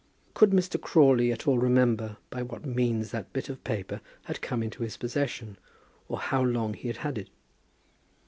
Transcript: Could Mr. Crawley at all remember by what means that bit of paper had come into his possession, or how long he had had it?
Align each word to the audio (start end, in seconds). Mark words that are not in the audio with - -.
Could 0.33 0.49
Mr. 0.49 0.81
Crawley 0.81 1.31
at 1.31 1.47
all 1.47 1.59
remember 1.59 2.17
by 2.31 2.41
what 2.41 2.65
means 2.65 3.11
that 3.11 3.31
bit 3.33 3.49
of 3.49 3.63
paper 3.63 4.01
had 4.23 4.41
come 4.41 4.63
into 4.63 4.81
his 4.81 4.97
possession, 4.97 5.59
or 6.09 6.17
how 6.17 6.41
long 6.41 6.73
he 6.73 6.87
had 6.87 6.97
had 6.97 7.19
it? 7.19 7.29